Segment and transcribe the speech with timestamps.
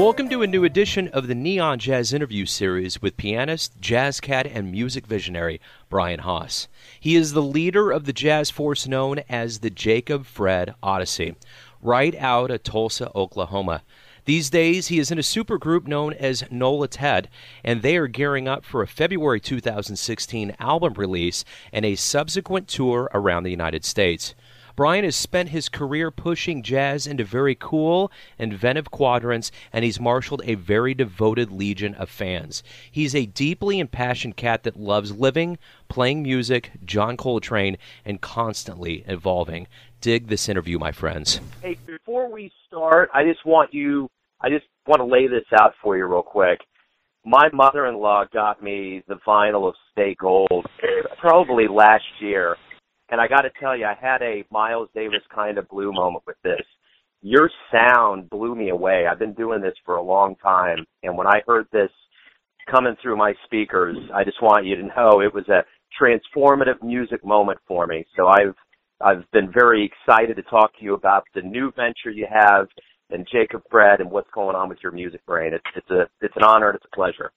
[0.00, 4.46] Welcome to a new edition of the Neon Jazz Interview Series with pianist, jazz cat,
[4.46, 5.60] and music visionary
[5.90, 6.68] Brian Haas.
[6.98, 11.36] He is the leader of the jazz force known as the Jacob Fred Odyssey,
[11.82, 13.82] right out of Tulsa, Oklahoma.
[14.24, 17.26] These days, he is in a supergroup known as Nolatet,
[17.62, 21.44] and they are gearing up for a February 2016 album release
[21.74, 24.34] and a subsequent tour around the United States.
[24.76, 30.42] Brian has spent his career pushing jazz into very cool, inventive quadrants, and he's marshaled
[30.44, 32.62] a very devoted legion of fans.
[32.90, 39.66] He's a deeply impassioned cat that loves living, playing music, John Coltrane, and constantly evolving.
[40.00, 41.40] Dig this interview, my friends.
[41.62, 44.08] Hey, before we start, I just want you,
[44.40, 46.60] I just want to lay this out for you real quick.
[47.24, 50.66] My mother-in-law got me the vinyl of Stay Gold
[51.20, 52.56] probably last year
[53.10, 56.24] and I got to tell you, I had a Miles Davis kind of blue moment
[56.26, 56.60] with this.
[57.22, 59.06] Your sound blew me away.
[59.10, 61.90] I've been doing this for a long time, and when I heard this
[62.70, 65.64] coming through my speakers, I just want you to know it was a
[66.00, 68.06] transformative music moment for me.
[68.16, 68.54] So I've
[69.02, 72.68] I've been very excited to talk to you about the new venture you have
[73.10, 75.52] and Jacob Fred and what's going on with your music brain.
[75.52, 77.32] It's it's a it's an honor and it's a pleasure.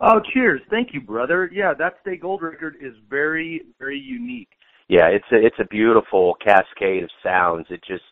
[0.00, 0.60] Oh, cheers!
[0.70, 1.50] Thank you, brother.
[1.52, 4.48] Yeah, that Stay Gold record is very very unique
[4.88, 7.66] yeah, it's a it's a beautiful cascade of sounds.
[7.70, 8.04] It just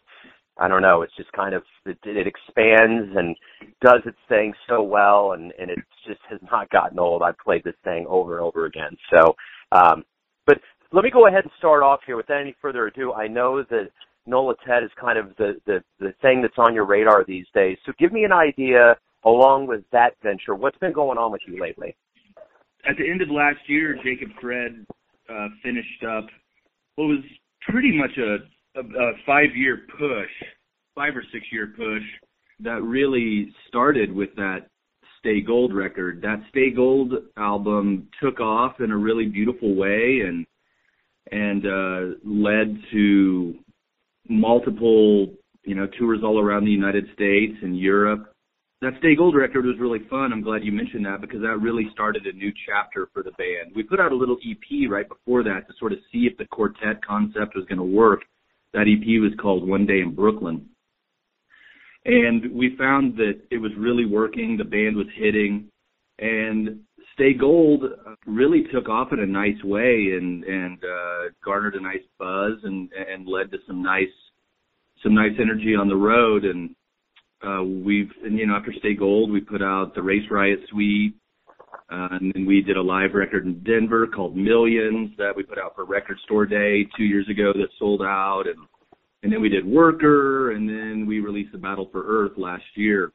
[0.59, 3.37] I don't know, it's just kind of it, it expands and
[3.81, 7.23] does its thing so well and and it just has not gotten old.
[7.23, 8.97] I've played this thing over and over again.
[9.15, 9.35] So
[9.73, 10.05] um
[10.47, 10.59] but
[10.93, 13.13] let me go ahead and start off here without any further ado.
[13.13, 13.91] I know that
[14.27, 17.79] Nola Ted is kind of the, the the thing that's on your radar these days.
[17.85, 21.61] So give me an idea along with that venture, what's been going on with you
[21.61, 21.97] lately?
[22.89, 24.85] At the end of last year, Jacob Fred
[25.29, 26.27] uh, finished up
[26.97, 27.25] what was
[27.69, 30.31] pretty much a, a, a five year push,
[30.95, 32.03] five or six year push
[32.61, 34.69] that really started with that
[35.19, 36.21] Stay Gold record.
[36.23, 40.47] That Stay Gold album took off in a really beautiful way and
[41.33, 43.55] and uh, led to
[44.29, 45.29] multiple
[45.65, 48.34] you know tours all around the United States and Europe
[48.81, 50.33] that Stay Gold record was really fun.
[50.33, 53.75] I'm glad you mentioned that because that really started a new chapter for the band.
[53.75, 56.47] We put out a little EP right before that to sort of see if the
[56.47, 58.21] quartet concept was going to work.
[58.73, 60.69] That EP was called One Day in Brooklyn.
[62.05, 65.69] And we found that it was really working, the band was hitting,
[66.19, 66.81] and
[67.15, 67.85] Stay Gold
[68.27, 72.91] really took off in a nice way and and uh garnered a nice buzz and
[72.93, 74.09] and led to some nice
[75.03, 76.75] some nice energy on the road and
[77.47, 81.15] uh, we've, and, you know, after Stay Gold, we put out the Race Riot Suite,
[81.93, 85.59] uh, and then we did a live record in Denver called Millions that we put
[85.59, 88.57] out for Record Store Day two years ago that sold out, and
[89.23, 93.11] and then we did Worker, and then we released the Battle for Earth last year.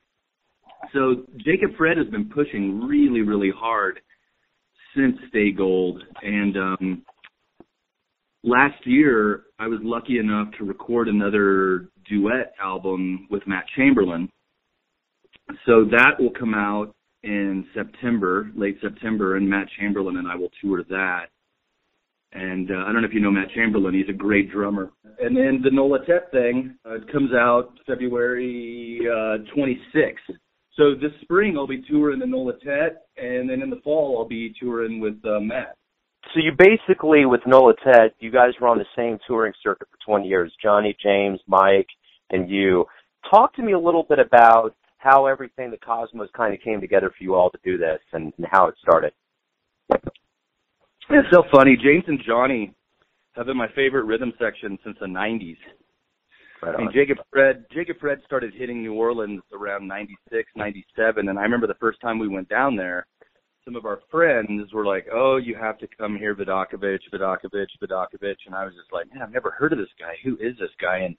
[0.92, 4.00] So Jacob Fred has been pushing really, really hard
[4.96, 7.04] since Stay Gold, and um,
[8.44, 14.30] last year I was lucky enough to record another duet album with Matt Chamberlain.
[15.66, 16.94] So that will come out
[17.24, 21.26] in September, late September, and Matt Chamberlain and I will tour that.
[22.32, 24.92] And uh, I don't know if you know Matt Chamberlain; he's a great drummer.
[25.20, 30.38] And then the Nolatet thing uh, comes out February uh, 26th.
[30.76, 34.28] So this spring I'll be touring the Nola Ted, and then in the fall I'll
[34.28, 35.76] be touring with uh, Matt.
[36.34, 39.98] So you basically, with Nola Ted, you guys were on the same touring circuit for
[40.06, 40.54] 20 years.
[40.62, 41.88] Johnny, James, Mike,
[42.32, 42.86] and you.
[43.30, 47.10] Talk to me a little bit about how everything, the cosmos, kind of came together
[47.10, 49.14] for you all to do this, and, and how it started.
[49.92, 51.78] It's so funny.
[51.82, 52.74] James and Johnny
[53.34, 55.58] have been my favorite rhythm section since the 90s.
[56.62, 61.40] Right I mean, Jacob Fred, Jacob Fred started hitting New Orleans around 96, 97, and
[61.40, 63.08] I remember the first time we went down there
[63.70, 68.46] some of our friends were like, "Oh, you have to come here, Vidacovich, Vidacovich, Vidacovich,"
[68.48, 70.18] and I was just like, "Man, I've never heard of this guy.
[70.24, 71.16] Who is this guy?" And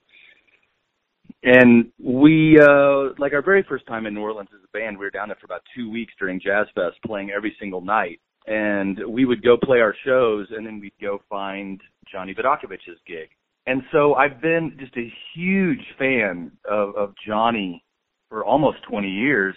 [1.43, 5.05] and we uh like our very first time in New Orleans as a band, we
[5.05, 8.19] were down there for about two weeks during Jazz Fest, playing every single night.
[8.47, 11.79] And we would go play our shows, and then we'd go find
[12.11, 13.29] Johnny Vidacovich's gig.
[13.67, 17.83] And so I've been just a huge fan of, of Johnny
[18.29, 19.55] for almost 20 years.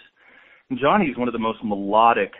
[0.69, 2.31] And Johnny's one of the most melodic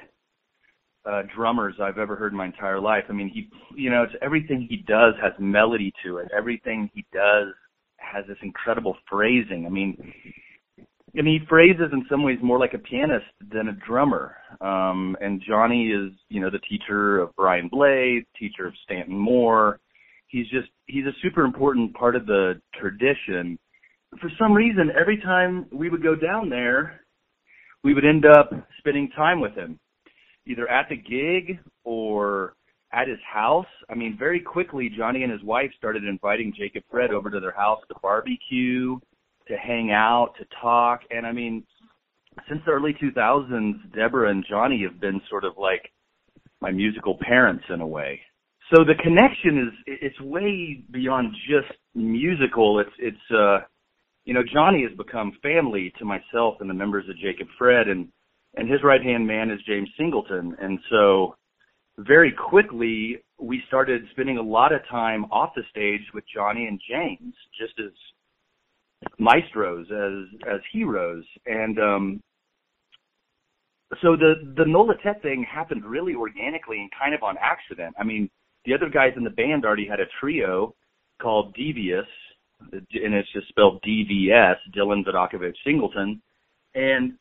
[1.09, 3.05] uh, drummers I've ever heard in my entire life.
[3.09, 6.29] I mean, he, you know, it's everything he does has melody to it.
[6.35, 7.53] Everything he does
[8.13, 9.65] has this incredible phrasing.
[9.65, 10.13] I mean,
[11.17, 14.35] I mean, he phrases in some ways more like a pianist than a drummer.
[14.59, 19.79] Um, and Johnny is, you know, the teacher of Brian Blade, teacher of Stanton Moore.
[20.27, 23.57] He's just, he's a super important part of the tradition.
[24.19, 27.01] For some reason, every time we would go down there,
[27.83, 29.79] we would end up spending time with him,
[30.47, 32.55] either at the gig or
[32.93, 33.65] at his house.
[33.89, 37.51] I mean, very quickly, Johnny and his wife started inviting Jacob Fred over to their
[37.51, 38.97] house to barbecue,
[39.47, 41.01] to hang out, to talk.
[41.11, 41.63] And I mean,
[42.49, 45.91] since the early 2000s, Deborah and Johnny have been sort of like
[46.61, 48.19] my musical parents in a way.
[48.73, 52.79] So the connection is it's way beyond just musical.
[52.79, 53.59] It's it's uh
[54.25, 58.07] you know Johnny has become family to myself and the members of Jacob Fred and
[58.55, 61.35] and his right hand man is James Singleton and so
[61.99, 66.79] very quickly we started spending a lot of time off the stage with Johnny and
[66.89, 67.91] James just as
[69.19, 72.21] maestros as as heroes and um
[74.01, 77.95] so the the Nolatet thing happened really organically and kind of on accident.
[77.99, 78.29] I mean,
[78.65, 80.73] the other guys in the band already had a trio
[81.21, 82.07] called Devious,
[82.71, 86.21] and it's just spelled DVS, Dylan Vidacovich Singleton.
[86.73, 87.13] And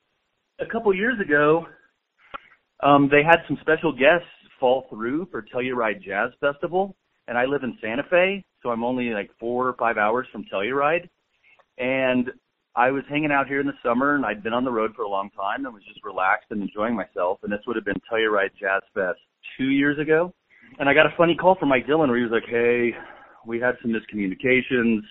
[0.58, 1.66] a couple years ago,
[2.82, 4.26] um, they had some special guests
[4.64, 6.96] fall through for Telluride Jazz Festival,
[7.28, 10.46] and I live in Santa Fe, so I'm only like four or five hours from
[10.50, 11.06] Telluride.
[11.76, 12.30] And
[12.74, 15.02] I was hanging out here in the summer, and I'd been on the road for
[15.02, 17.40] a long time and was just relaxed and enjoying myself.
[17.42, 19.18] And this would have been Telluride Jazz Fest
[19.58, 20.32] two years ago.
[20.78, 22.96] And I got a funny call from Mike Dillon where he was like, "Hey,
[23.44, 25.02] we had some miscommunications.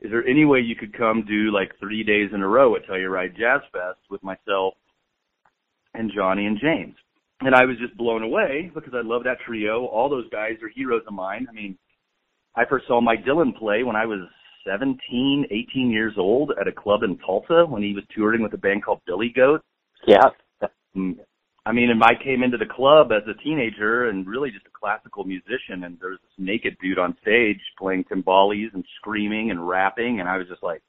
[0.00, 2.86] Is there any way you could come do like three days in a row at
[2.86, 4.72] Telluride Jazz Fest with myself
[5.92, 6.96] and Johnny and James?"
[7.40, 9.86] And I was just blown away because I love that trio.
[9.86, 11.46] All those guys are heroes of mine.
[11.48, 11.78] I mean,
[12.54, 14.20] I first saw Mike Dillon play when I was
[14.66, 18.58] 17, 18 years old at a club in Tulsa when he was touring with a
[18.58, 19.62] band called Billy Goat.
[20.06, 20.28] Yeah.
[20.94, 21.18] Um,
[21.66, 24.78] I mean, and Mike came into the club as a teenager and really just a
[24.78, 29.68] classical musician, and there was this naked dude on stage playing timbales and screaming and
[29.68, 30.82] rapping, and I was just like,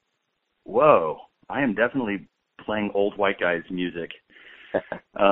[0.64, 2.26] whoa, I am definitely
[2.64, 4.10] playing old white guys music.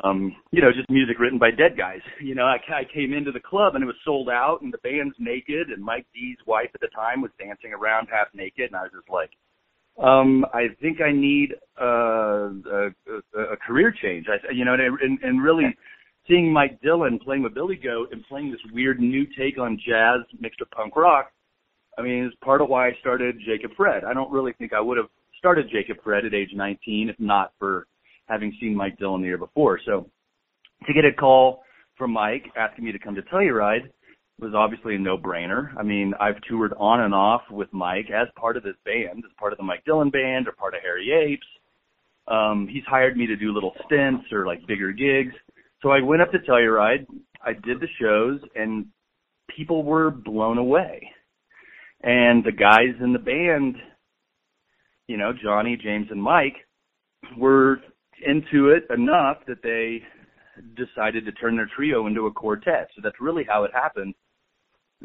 [0.04, 2.00] Um, you know, just music written by dead guys.
[2.20, 4.78] You know, I, I came into the club and it was sold out, and the
[4.78, 8.76] band's naked, and Mike D's wife at the time was dancing around half naked, and
[8.76, 9.30] I was just like,
[9.98, 12.90] um, I think I need uh, a,
[13.34, 14.26] a, a career change.
[14.28, 15.64] I, you know, and, and really
[16.28, 20.20] seeing Mike Dillon playing with Billy Goat and playing this weird new take on jazz
[20.38, 21.32] mixed with punk rock.
[21.98, 24.04] I mean, it's part of why I started Jacob Fred.
[24.04, 25.08] I don't really think I would have
[25.38, 27.86] started Jacob Fred at age 19 if not for
[28.30, 29.80] having seen Mike Dillon the year before.
[29.84, 30.08] So
[30.86, 31.62] to get a call
[31.98, 33.90] from Mike asking me to come to Telluride
[34.38, 35.76] was obviously a no-brainer.
[35.78, 39.32] I mean, I've toured on and off with Mike as part of this band, as
[39.38, 41.46] part of the Mike Dillon band or part of Hairy Apes.
[42.26, 45.34] Um, he's hired me to do little stints or like bigger gigs.
[45.82, 47.06] So I went up to Telluride,
[47.44, 48.86] I did the shows, and
[49.54, 51.10] people were blown away.
[52.02, 53.76] And the guys in the band,
[55.06, 56.56] you know, Johnny, James, and Mike,
[57.36, 57.80] were
[58.26, 60.02] into it enough that they
[60.76, 62.88] decided to turn their trio into a quartet.
[62.94, 64.14] So that's really how it happened.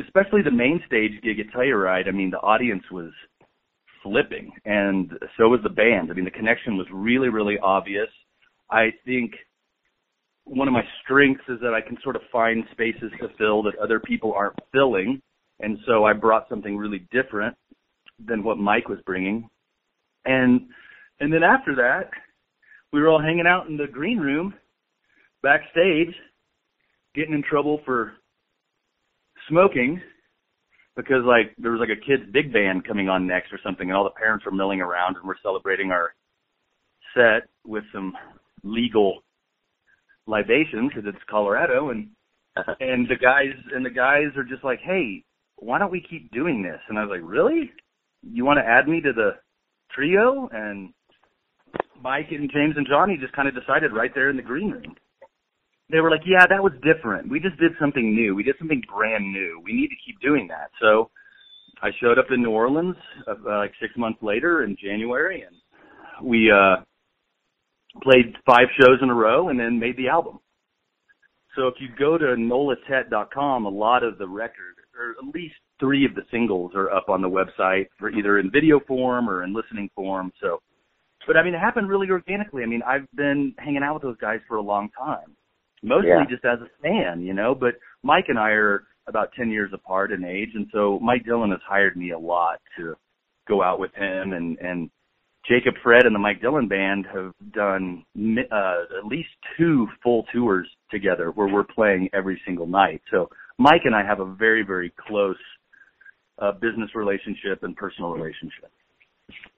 [0.01, 2.07] Especially the main stage gig at Telluride.
[2.07, 3.12] I mean, the audience was
[4.03, 6.12] flipping, and so was the band.
[6.12, 8.09] I mean, the connection was really, really obvious.
[8.69, 9.31] I think
[10.44, 13.78] one of my strengths is that I can sort of find spaces to fill that
[13.81, 15.21] other people aren't filling,
[15.59, 17.56] and so I brought something really different
[18.23, 19.49] than what Mike was bringing.
[20.25, 20.68] And
[21.19, 22.09] and then after that,
[22.95, 24.54] we were all hanging out in the green room
[25.44, 26.16] backstage,
[27.14, 28.14] getting in trouble for
[29.49, 29.99] smoking
[30.95, 33.97] because like there was like a kids big band coming on next or something and
[33.97, 36.14] all the parents were milling around and we're celebrating our
[37.14, 38.14] set with some
[38.64, 39.19] legal
[40.25, 42.07] libations because it's Colorado and
[42.80, 45.21] and the guys and the guys are just like hey
[45.57, 46.80] why don't we keep doing this?
[46.87, 47.71] And I was like really?
[48.23, 49.31] You want to add me to the
[49.92, 50.49] trio?
[50.54, 50.94] And
[52.02, 54.95] Mike and James and Johnny just kind of decided right there in the green room.
[55.92, 57.30] They were like, yeah, that was different.
[57.30, 58.33] We just did something new.
[58.35, 59.61] We did something brand new.
[59.64, 60.71] We need to keep doing that.
[60.81, 61.09] So
[61.81, 62.95] I showed up in New Orleans
[63.28, 65.56] uh, like six months later in January and
[66.28, 66.81] we, uh,
[68.02, 70.40] played five shows in a row and then made the album.
[71.56, 76.06] So if you go to nolatet.com, a lot of the record, or at least three
[76.06, 79.54] of the singles are up on the website for either in video form or in
[79.54, 80.31] listening form.
[80.42, 80.61] So
[81.27, 82.63] but I mean, it happened really organically.
[82.63, 85.35] I mean, I've been hanging out with those guys for a long time,
[85.83, 86.25] mostly Yeah.
[86.29, 87.55] just as a fan, you know.
[87.55, 91.51] But Mike and I are about 10 years apart in age, and so Mike Dillon
[91.51, 92.95] has hired me a lot to
[93.47, 94.89] go out with him, and and
[95.47, 100.23] Jacob Fred and the Mike Dillon band have done mi- uh, at least two full
[100.33, 103.01] tours together where we're playing every single night.
[103.11, 103.29] So
[103.59, 105.37] Mike and I have a very very close
[106.39, 108.71] uh, business relationship and personal relationship.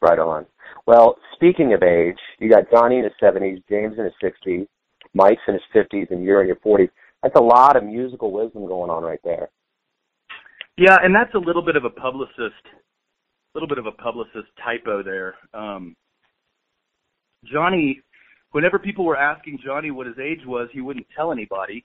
[0.01, 0.45] Right on.
[0.85, 4.67] Well, speaking of age, you got Johnny in his 70s, James in his 60s,
[5.13, 6.89] Mike's in his 50s, and you're in your 40s.
[7.23, 9.49] That's a lot of musical wisdom going on right there.
[10.77, 14.47] Yeah, and that's a little bit of a publicist, a little bit of a publicist
[14.63, 15.35] typo there.
[15.53, 15.95] Um,
[17.51, 18.01] Johnny,
[18.51, 21.83] whenever people were asking Johnny what his age was, he wouldn't tell anybody.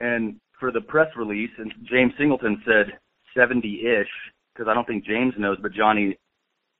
[0.00, 2.98] and for the press release, and James Singleton said
[3.36, 4.08] 70-ish,
[4.54, 6.16] because I don't think James knows, but Johnny,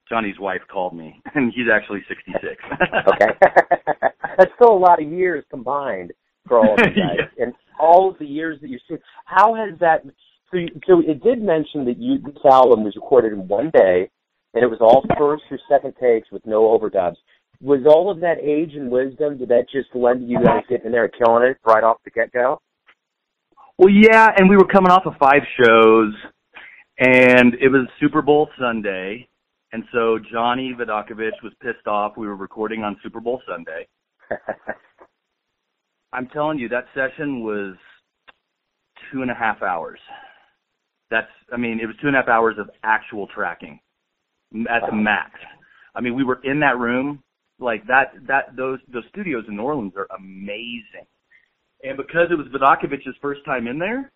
[0.09, 2.43] Johnny's wife called me, and he's actually 66.
[3.07, 3.37] okay,
[4.37, 6.11] that's still a lot of years combined
[6.47, 7.45] for all of you guys, yeah.
[7.45, 8.99] and all of the years that you've seen.
[9.25, 10.03] How has that?
[10.51, 14.09] So, you, so it did mention that you this album was recorded in one day,
[14.53, 17.15] and it was all first or second takes with no overdubs.
[17.61, 19.37] Was all of that age and wisdom?
[19.37, 21.97] Did that just lend to you guys getting in there and killing it right off
[22.03, 22.61] the get go?
[23.77, 26.13] Well, yeah, and we were coming off of five shows,
[26.99, 29.27] and it was Super Bowl Sunday,
[29.71, 32.13] and so Johnny Vidacovich was pissed off.
[32.17, 33.87] We were recording on Super Bowl Sunday.
[36.13, 37.75] I'm telling you, that session was
[39.11, 39.99] two and a half hours.
[41.11, 43.79] That's, I mean, it was two and a half hours of actual tracking
[44.69, 45.31] at the max.
[45.93, 47.21] I mean, we were in that room
[47.59, 48.13] like that.
[48.27, 51.05] That those those studios in New Orleans are amazing.
[51.83, 54.11] And because it was Vidacovich's first time in there,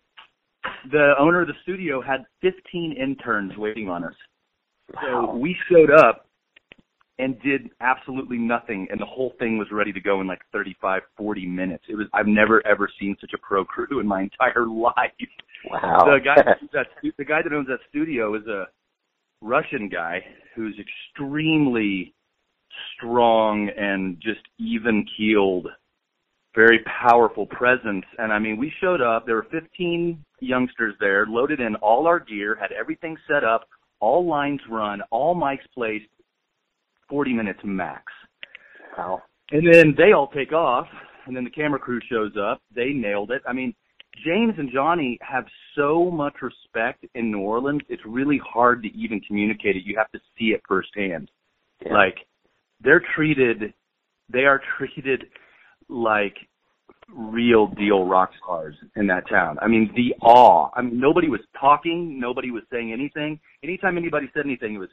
[0.90, 4.14] the owner of the studio had 15 interns waiting on us.
[4.94, 5.30] Wow.
[5.32, 6.26] So we showed up
[7.18, 11.02] and did absolutely nothing and the whole thing was ready to go in like 35
[11.18, 14.66] 40 minutes it was i've never ever seen such a pro crew in my entire
[14.66, 15.12] life
[15.70, 16.42] wow the guy
[16.72, 16.86] that
[17.18, 18.64] the guy that owns that studio is a
[19.42, 20.20] russian guy
[20.56, 22.14] who's extremely
[22.96, 25.66] strong and just even keeled
[26.54, 28.04] very powerful presence.
[28.18, 29.26] And I mean, we showed up.
[29.26, 33.68] There were 15 youngsters there, loaded in all our gear, had everything set up,
[34.00, 36.06] all lines run, all mics placed,
[37.08, 38.04] 40 minutes max.
[38.96, 39.22] Wow.
[39.50, 40.86] And then they all take off,
[41.26, 42.62] and then the camera crew shows up.
[42.74, 43.42] They nailed it.
[43.46, 43.74] I mean,
[44.24, 45.44] James and Johnny have
[45.76, 47.82] so much respect in New Orleans.
[47.88, 49.84] It's really hard to even communicate it.
[49.84, 51.30] You have to see it firsthand.
[51.84, 51.94] Yeah.
[51.94, 52.16] Like
[52.82, 53.72] they're treated,
[54.32, 55.24] they are treated
[55.88, 56.36] like
[57.14, 59.58] real deal rock stars in that town.
[59.60, 60.70] I mean, the awe.
[60.74, 62.18] I mean, nobody was talking.
[62.20, 63.40] Nobody was saying anything.
[63.62, 64.88] Anytime anybody said anything, it was,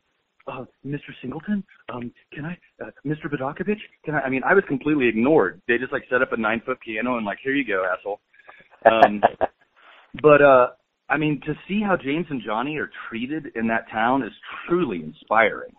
[0.48, 1.12] uh, Mr.
[1.22, 3.26] Singleton, um, can I, uh, Mr.
[3.32, 5.62] Vidacovich, can I, I mean, I was completely ignored.
[5.68, 8.20] They just like set up a nine foot piano and like, here you go, asshole.
[8.86, 9.22] Um,
[10.22, 10.68] but, uh,
[11.10, 14.32] I mean, to see how James and Johnny are treated in that town is
[14.68, 15.72] truly inspiring.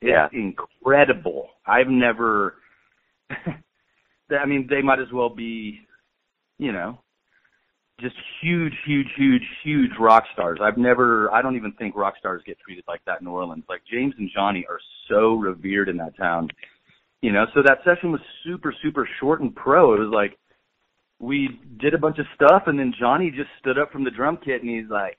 [0.00, 0.28] It's yeah.
[0.32, 1.50] incredible.
[1.66, 2.56] I've never,
[4.40, 5.80] I mean, they might as well be,
[6.58, 6.98] you know,
[8.00, 10.58] just huge, huge, huge, huge rock stars.
[10.62, 13.64] I've never, I don't even think rock stars get treated like that in New Orleans.
[13.68, 16.48] Like James and Johnny are so revered in that town,
[17.20, 17.46] you know.
[17.54, 19.94] So that session was super, super short and pro.
[19.94, 20.36] It was like
[21.20, 24.38] we did a bunch of stuff, and then Johnny just stood up from the drum
[24.44, 25.18] kit and he's like,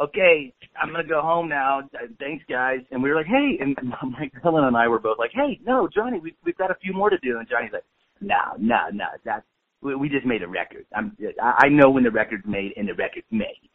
[0.00, 1.82] "Okay, I'm gonna go home now.
[2.18, 3.76] Thanks, guys." And we were like, "Hey," and
[4.18, 6.94] Mike Dillon and I were both like, "Hey, no, Johnny, we've we've got a few
[6.94, 7.84] more to do." And Johnny's like
[8.22, 9.06] no, no, no.
[9.24, 9.44] That's
[9.82, 10.86] we, we just made a record.
[10.94, 13.68] I'm, I know when the record's made and the record's made.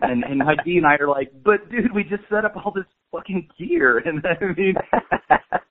[0.00, 2.84] And and D and I are like, but dude, we just set up all this
[3.10, 4.74] fucking gear, and I mean,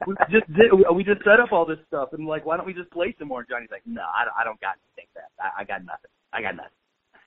[0.06, 2.74] we just did, we just set up all this stuff, and like, why don't we
[2.74, 3.40] just play some more?
[3.40, 5.32] And Johnny's like, no, I don't, I don't got anything that.
[5.40, 6.12] I, I got nothing.
[6.34, 6.78] I got nothing.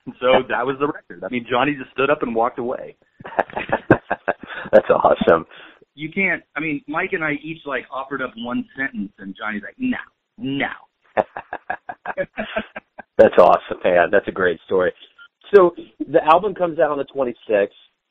[0.05, 1.23] And so that was the record.
[1.23, 2.95] I mean, Johnny just stood up and walked away.
[4.71, 5.45] That's awesome.
[5.95, 6.43] You can't.
[6.55, 9.97] I mean, Mike and I each like offered up one sentence, and Johnny's like, no,
[10.41, 10.67] no.
[13.17, 13.97] That's awesome, man.
[13.99, 14.91] Uh, that's a great story.
[15.53, 17.67] So the album comes out on the 26th.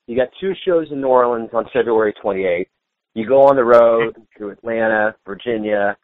[0.06, 2.66] You got two shows in New Orleans on February 28th.
[3.14, 5.96] You go on the road to Atlanta, Virginia,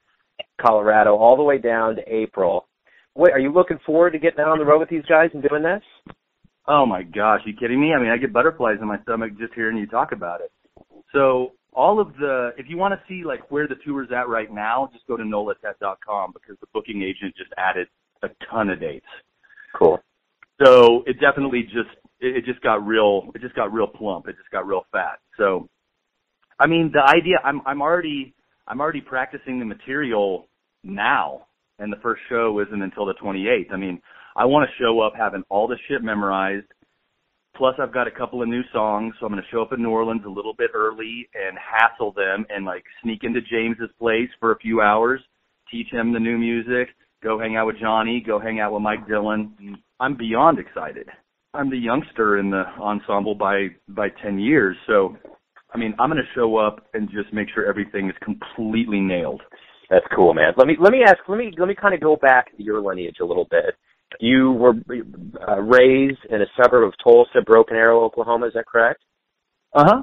[0.60, 2.66] Colorado, all the way down to April.
[3.14, 5.42] Wait, are you looking forward to getting out on the road with these guys and
[5.42, 5.82] doing this?
[6.66, 7.92] Oh my gosh, are you kidding me?
[7.94, 10.50] I mean, I get butterflies in my stomach just hearing you talk about it.
[11.12, 14.28] So all of the if you want to see like where the tour is at
[14.28, 17.86] right now, just go to nolatet.com because the booking agent just added
[18.22, 19.06] a ton of dates.
[19.74, 20.00] Cool.
[20.64, 24.26] So it definitely just it, it just got real it just got real plump.
[24.26, 25.20] It just got real fat.
[25.36, 25.68] So
[26.58, 28.34] I mean the idea I'm I'm already
[28.66, 30.48] I'm already practicing the material
[30.82, 31.46] now
[31.78, 33.72] and the first show isn't until the 28th.
[33.72, 34.00] I mean,
[34.34, 36.66] I want to show up having all the shit memorized
[37.56, 39.82] Plus, I've got a couple of new songs, so I'm going to show up in
[39.82, 44.28] New Orleans a little bit early and hassle them and like sneak into James's place
[44.38, 45.20] for a few hours,
[45.70, 46.88] teach him the new music,
[47.22, 49.78] go hang out with Johnny, go hang out with Mike Dillon.
[50.00, 51.08] I'm beyond excited.
[51.54, 55.16] I'm the youngster in the ensemble by by 10 years, so
[55.72, 59.42] I mean, I'm going to show up and just make sure everything is completely nailed.
[59.88, 60.52] That's cool, man.
[60.56, 61.18] Let me let me ask.
[61.28, 63.74] Let me let me kind of go back to your lineage a little bit.
[64.20, 64.74] You were
[65.48, 68.46] uh, raised in a suburb of Tulsa, Broken Arrow, Oklahoma.
[68.46, 69.02] Is that correct?
[69.74, 70.02] Uh huh.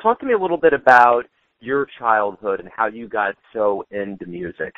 [0.00, 1.24] Talk to me a little bit about
[1.60, 4.72] your childhood and how you got so into music.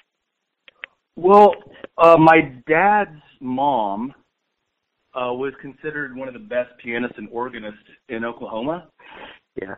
[1.16, 1.54] Well,
[1.96, 4.12] uh, my dad's mom
[5.14, 7.78] uh, was considered one of the best pianists and organists
[8.08, 8.88] in Oklahoma.
[9.60, 9.76] Yeah.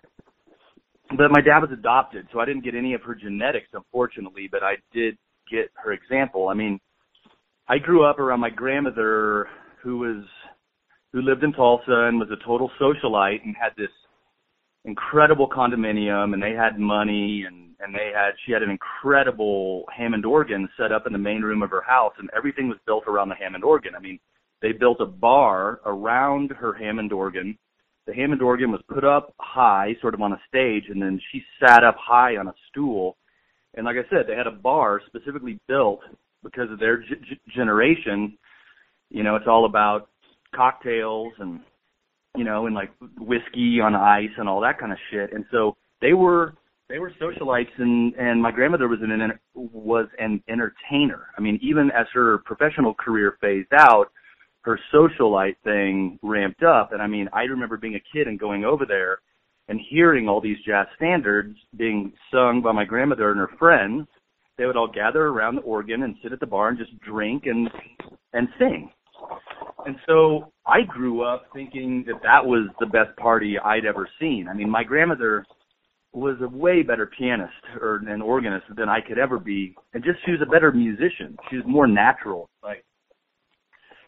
[1.11, 4.49] But my dad was adopted, so I didn't get any of her genetics, unfortunately.
[4.51, 5.17] But I did
[5.51, 6.49] get her example.
[6.49, 6.81] I mean,
[7.69, 9.49] I grew up around my grandmother,
[9.83, 10.25] who was
[11.13, 13.91] who lived in Tulsa and was a total socialite and had this
[14.85, 20.25] incredible condominium and they had money and and they had she had an incredible Hammond
[20.25, 23.31] organ set up in the main room of her house and everything was built around
[23.31, 23.95] the Hammond organ.
[23.97, 24.21] I mean,
[24.63, 27.59] they built a bar around her Hammond organ.
[28.07, 31.43] The Hammond organ was put up high, sort of on a stage, and then she
[31.61, 33.17] sat up high on a stool.
[33.75, 36.01] And like I said, they had a bar specifically built
[36.51, 38.37] because of their g- generation.
[39.11, 40.09] You know, it's all about
[40.55, 41.61] cocktails and
[42.37, 45.33] you know, and like whiskey on ice and all that kind of shit.
[45.33, 46.55] And so they were
[46.89, 51.27] they were socialites, and and my grandmother was an was an entertainer.
[51.37, 54.07] I mean, even as her professional career phased out,
[54.63, 56.93] her socialite thing ramped up.
[56.93, 59.19] And I mean, I remember being a kid and going over there
[59.69, 64.07] and hearing all these jazz standards being sung by my grandmother and her friends.
[64.59, 67.45] They would all gather around the organ and sit at the bar and just drink
[67.47, 67.69] and
[68.33, 68.91] and sing.
[69.87, 74.49] And so I grew up thinking that that was the best party I'd ever seen.
[74.51, 75.45] I mean, my grandmother
[76.13, 80.19] was a way better pianist or an organist than I could ever be, and just
[80.25, 81.37] she was a better musician.
[81.51, 82.49] She was more natural.
[82.63, 82.85] Like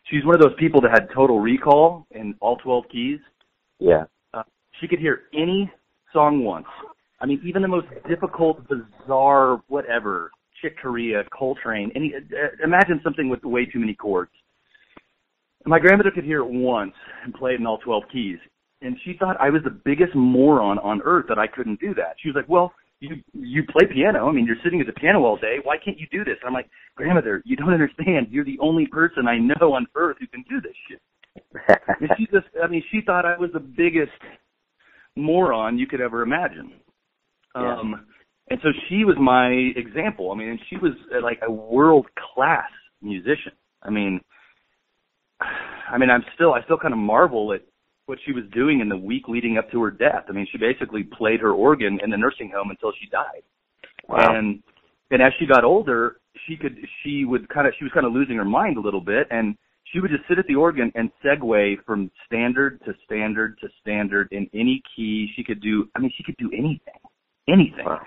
[0.05, 3.21] she's one of those people that had total recall in all 12 keys.
[3.79, 4.05] Yeah.
[4.35, 4.43] Uh,
[4.81, 5.71] she could hear any
[6.13, 6.67] song once.
[7.21, 10.31] I mean, even the most difficult, bizarre, whatever,
[10.63, 11.91] Chick Corea, Coltrane.
[11.95, 14.31] Any uh, imagine something with way too many chords
[15.69, 16.95] my grandmother could hear it once
[17.25, 18.39] and play it in all 12 keys.
[18.81, 22.15] And she thought I was the biggest moron on earth that I couldn't do that.
[22.23, 24.29] She was like, well, you you play piano.
[24.29, 25.57] I mean, you're sitting at the piano all day.
[25.63, 26.35] Why can't you do this?
[26.41, 28.29] And I'm like, grandmother, you don't understand.
[28.31, 31.01] You're the only person I know on earth who can do this shit.
[32.01, 34.11] and she just, I mean, she thought I was the biggest
[35.17, 36.73] moron you could ever imagine.
[37.55, 37.79] Yeah.
[37.79, 38.07] Um,
[38.51, 40.33] and so she was my example.
[40.33, 42.71] I mean, and she was uh, like a world class
[43.03, 43.53] musician.
[43.83, 44.21] I mean,
[45.41, 47.63] I mean, I'm still, I still kind of marvel at
[48.07, 50.25] what she was doing in the week leading up to her death.
[50.29, 53.43] I mean, she basically played her organ in the nursing home until she died.
[54.09, 54.35] Wow.
[54.35, 54.63] And,
[55.11, 58.13] and as she got older, she could, she would kind of, she was kind of
[58.13, 59.57] losing her mind a little bit and
[59.93, 64.29] she would just sit at the organ and segue from standard to standard to standard
[64.33, 65.31] in any key.
[65.37, 67.01] She could do, I mean, she could do anything,
[67.49, 67.85] anything.
[67.85, 68.01] Wow.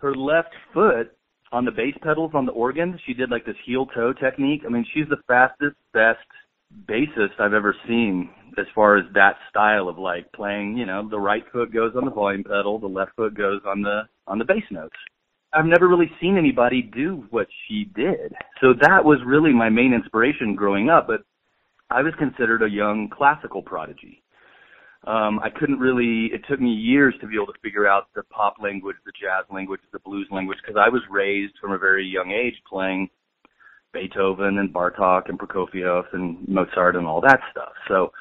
[0.00, 1.12] Her left foot
[1.52, 4.62] on the bass pedals on the organ, she did like this heel toe technique.
[4.64, 6.18] I mean, she's the fastest, best
[6.88, 11.18] bassist I've ever seen as far as that style of like playing, you know, the
[11.18, 14.44] right foot goes on the volume pedal, the left foot goes on the on the
[14.44, 14.96] bass notes.
[15.52, 18.32] I've never really seen anybody do what she did.
[18.60, 21.22] So that was really my main inspiration growing up, but
[21.90, 24.22] I was considered a young classical prodigy.
[25.06, 28.22] Um, I couldn't really, it took me years to be able to figure out the
[28.24, 32.06] pop language, the jazz language, the blues language, because I was raised from a very
[32.06, 33.08] young age playing
[33.92, 37.72] Beethoven and Bartok and Prokofiev and Mozart and all that stuff.
[37.88, 38.12] So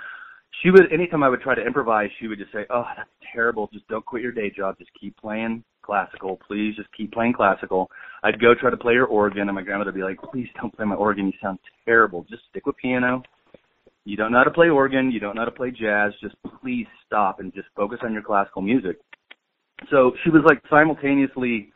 [0.61, 3.69] she would anytime I would try to improvise, she would just say, "Oh, that's terrible.
[3.71, 4.77] Just don't quit your day job.
[4.77, 6.75] Just keep playing classical, please.
[6.75, 7.91] Just keep playing classical."
[8.23, 10.75] I'd go try to play her organ, and my grandmother would be like, "Please don't
[10.75, 11.27] play my organ.
[11.27, 12.25] You sound terrible.
[12.29, 13.23] Just stick with piano.
[14.05, 15.11] You don't know how to play organ.
[15.11, 16.13] You don't know how to play jazz.
[16.21, 18.97] Just please stop and just focus on your classical music."
[19.89, 21.71] So she was like simultaneously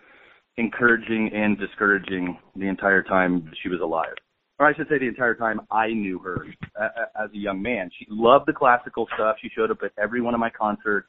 [0.58, 4.14] encouraging and discouraging the entire time she was alive.
[4.60, 6.46] Or I should say the entire time I knew her
[7.20, 7.90] as a young man.
[7.98, 9.38] She loved the classical stuff.
[9.42, 11.08] She showed up at every one of my concerts.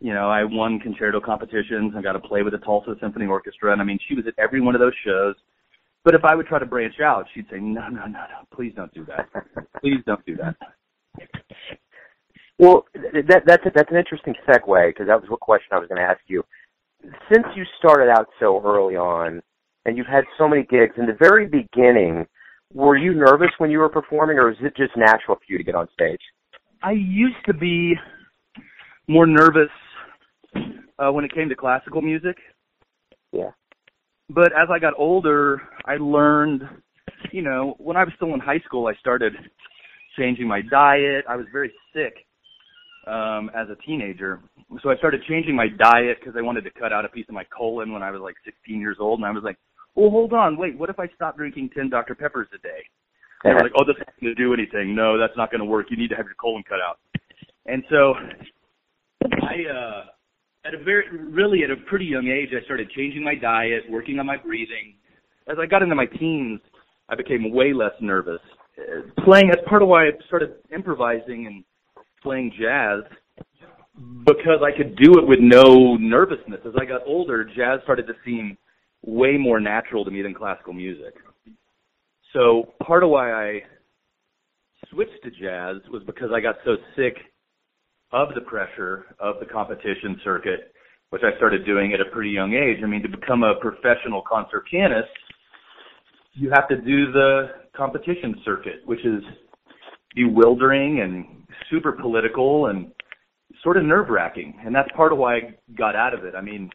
[0.00, 3.72] You know, I won concerto competitions and got to play with the Tulsa Symphony Orchestra.
[3.72, 5.36] And I mean, she was at every one of those shows.
[6.06, 8.72] But if I would try to branch out, she'd say, no, no, no, no, please
[8.76, 9.28] don't do that.
[9.80, 10.54] Please don't do that.
[12.60, 15.88] Well, that, that's a, that's an interesting segue because that was what question I was
[15.88, 16.44] going to ask you
[17.32, 19.42] since you started out so early on
[19.84, 22.24] and you've had so many gigs in the very beginning
[22.72, 25.64] were you nervous when you were performing or was it just natural for you to
[25.64, 26.20] get on stage
[26.82, 27.94] i used to be
[29.06, 29.70] more nervous
[30.98, 32.36] uh when it came to classical music
[33.32, 33.50] yeah
[34.30, 36.62] but as i got older i learned
[37.32, 39.32] you know when i was still in high school i started
[40.18, 42.26] changing my diet i was very sick
[43.06, 44.40] um, as a teenager.
[44.82, 47.34] So I started changing my diet because I wanted to cut out a piece of
[47.34, 49.56] my colon when I was like 16 years old, and I was like,
[49.94, 52.14] well, hold on, wait, what if I stop drinking 10 Dr.
[52.14, 52.82] Peppers a day?
[53.44, 54.94] They were like, oh, that's not going to do anything.
[54.94, 55.86] No, that's not going to work.
[55.90, 56.98] You need to have your colon cut out.
[57.66, 58.14] And so
[59.42, 60.04] I, uh,
[60.66, 64.18] at a very, really at a pretty young age, I started changing my diet, working
[64.18, 64.94] on my breathing.
[65.48, 66.60] As I got into my teens,
[67.08, 68.40] I became way less nervous.
[68.78, 71.64] Uh, playing, that's part of why I started improvising and
[72.22, 73.02] playing jazz
[74.26, 76.60] because I could do it with no nervousness.
[76.66, 78.58] As I got older, jazz started to seem
[79.02, 81.14] way more natural to me than classical music.
[82.32, 83.60] So part of why I
[84.90, 87.16] switched to jazz was because I got so sick
[88.16, 90.72] of the pressure of the competition circuit,
[91.10, 92.78] which I started doing at a pretty young age.
[92.82, 95.10] I mean, to become a professional concert pianist,
[96.32, 99.22] you have to do the competition circuit, which is
[100.14, 102.90] bewildering and super political and
[103.62, 104.58] sort of nerve wracking.
[104.64, 105.40] And that's part of why I
[105.76, 106.34] got out of it.
[106.34, 106.70] I mean,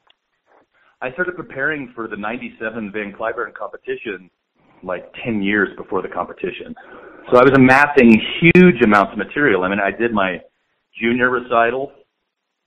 [1.01, 4.30] I started preparing for the 97 Van Cliburn competition
[4.84, 6.75] like 10 years before the competition.
[7.32, 9.63] So I was amassing huge amounts of material.
[9.63, 10.38] I mean, I did my
[11.01, 11.91] junior recital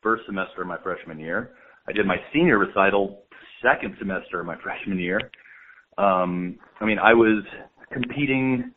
[0.02, 1.52] first semester of my freshman year.
[1.88, 3.22] I did my senior recital
[3.62, 5.20] second semester of my freshman year.
[5.96, 7.44] Um, I mean, I was
[7.92, 8.72] competing.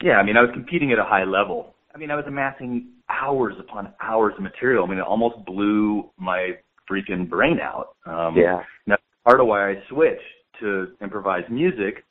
[0.00, 1.74] Yeah, I mean, I was competing at a high level.
[1.94, 4.84] I mean, I was amassing hours upon hours of material.
[4.84, 6.52] I mean, it almost blew my
[6.90, 7.96] freaking brain out.
[8.06, 8.62] Um, yeah.
[8.86, 10.20] Now, part of why I switched
[10.60, 12.04] to improvised music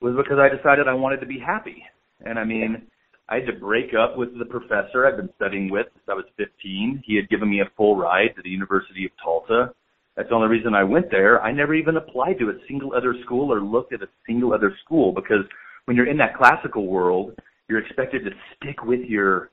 [0.00, 1.82] was because I decided I wanted to be happy.
[2.24, 2.86] And I mean,
[3.28, 6.24] I had to break up with the professor I'd been studying with since I was
[6.36, 7.02] 15.
[7.04, 9.74] He had given me a full ride to the University of Tulsa.
[10.16, 11.42] That's the only reason I went there.
[11.42, 14.72] I never even applied to a single other school or looked at a single other
[14.84, 15.44] school because
[15.84, 17.32] when you're in that classical world,
[17.68, 19.50] you're expected to stick with your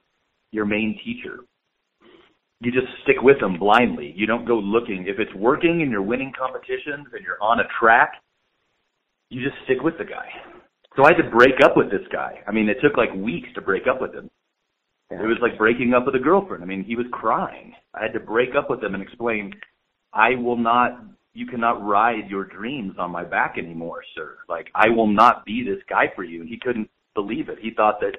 [0.52, 1.40] your main teacher.
[2.62, 4.14] You just stick with them blindly.
[4.16, 5.06] You don't go looking.
[5.08, 8.14] If it's working and you're winning competitions and you're on a track,
[9.30, 10.30] you just stick with the guy.
[10.96, 12.40] So I had to break up with this guy.
[12.48, 14.30] I mean, it took like weeks to break up with him.
[15.12, 15.24] Yeah.
[15.24, 16.64] It was like breaking up with a girlfriend.
[16.64, 17.74] I mean, he was crying.
[17.94, 19.54] I had to break up with him and explain,
[20.14, 21.04] I will not,
[21.34, 24.38] you cannot ride your dreams on my back anymore, sir.
[24.48, 26.42] Like, I will not be this guy for you.
[26.42, 27.58] And he couldn't believe it.
[27.60, 28.16] He thought that,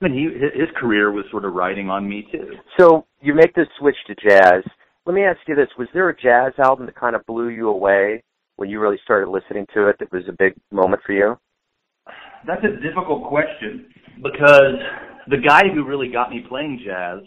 [0.00, 2.52] I mean, he, his career was sort of riding on me too.
[2.78, 4.62] So you make this switch to jazz.
[5.04, 5.68] Let me ask you this.
[5.78, 8.22] Was there a jazz album that kind of blew you away
[8.56, 11.38] when you really started listening to it that was a big moment for you?
[12.46, 13.86] That's a difficult question
[14.22, 14.78] because
[15.28, 17.20] the guy who really got me playing jazz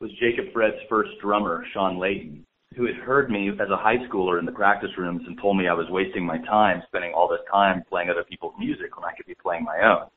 [0.00, 2.42] was Jacob Fred's first drummer, Sean Layden,
[2.76, 5.66] who had heard me as a high schooler in the practice rooms and told me
[5.66, 9.14] I was wasting my time spending all this time playing other people's music when I
[9.16, 10.08] could be playing my own.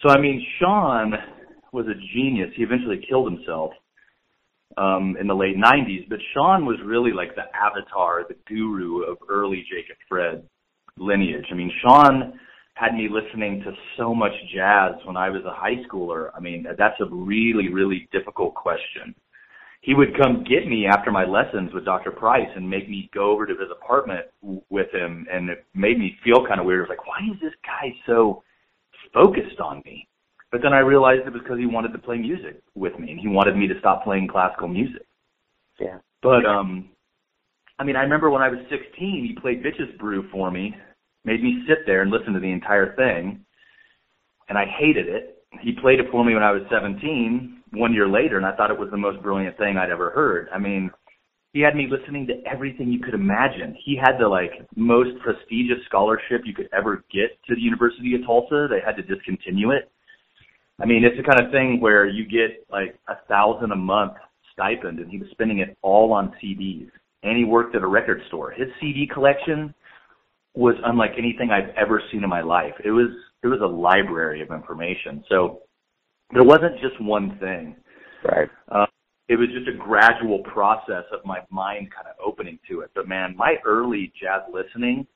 [0.00, 1.12] So I mean, Sean
[1.72, 2.48] was a genius.
[2.56, 3.72] He eventually killed himself
[4.78, 9.18] um, in the late 90s, but Sean was really like the avatar, the guru of
[9.28, 10.42] early Jacob Fred
[10.96, 11.44] lineage.
[11.50, 12.38] I mean, Sean
[12.76, 16.28] had me listening to so much jazz when I was a high schooler.
[16.36, 19.14] I mean, that's a really, really difficult question.
[19.80, 22.10] He would come get me after my lessons with Dr.
[22.10, 24.26] Price and make me go over to his apartment
[24.68, 26.80] with him, and it made me feel kind of weird.
[26.80, 28.42] It was like, why is this guy so
[29.14, 30.06] focused on me?
[30.52, 33.18] But then I realized it was because he wanted to play music with me and
[33.20, 35.06] he wanted me to stop playing classical music.
[35.80, 35.98] Yeah.
[36.22, 36.90] But um
[37.78, 40.74] I mean, I remember when I was 16, he played Bitches Brew for me,
[41.26, 43.44] made me sit there and listen to the entire thing,
[44.48, 45.44] and I hated it.
[45.60, 48.70] He played it for me when I was 17, one year later, and I thought
[48.70, 50.48] it was the most brilliant thing I'd ever heard.
[50.54, 50.90] I mean,
[51.52, 53.76] he had me listening to everything you could imagine.
[53.84, 58.24] He had the like most prestigious scholarship you could ever get to the University of
[58.24, 58.68] Tulsa.
[58.70, 59.90] They had to discontinue it
[60.78, 64.12] I mean, it's the kind of thing where you get like a thousand a month
[64.52, 66.90] stipend, and he was spending it all on CDs.
[67.22, 68.50] And he worked at a record store.
[68.50, 69.74] His CD collection
[70.56, 72.74] was unlike anything I've ever seen in my life.
[72.84, 73.10] It was
[73.42, 75.22] it was a library of information.
[75.28, 75.62] So
[76.32, 77.76] there wasn't just one thing.
[78.24, 78.48] Right.
[78.68, 78.86] Uh,
[79.28, 82.90] it was just a gradual process of my mind kind of opening to it.
[82.94, 85.06] But man, my early jazz listening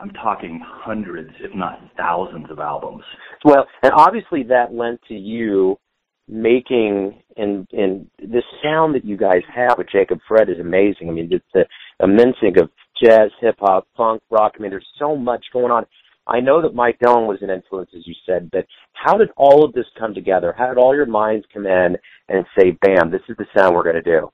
[0.00, 3.04] I'm talking hundreds, if not thousands of albums.
[3.44, 5.78] Well, and obviously that lent to you
[6.26, 11.08] making and and the sound that you guys have with Jacob Fred is amazing.
[11.08, 11.66] I mean, it's the
[12.02, 12.70] immensing of
[13.02, 14.52] jazz, hip hop, punk, rock.
[14.58, 15.86] I mean, there's so much going on.
[16.26, 19.64] I know that Mike Dillon was an influence, as you said, but how did all
[19.64, 20.54] of this come together?
[20.56, 21.96] How did all your minds come in
[22.28, 24.30] and say, "Bam, this is the sound we're going to do"?